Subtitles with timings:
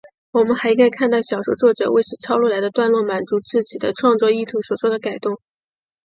[0.31, 5.39] 我们还应该看到小说作者为使抄录来的段落满足自己的创作意图所作的改动。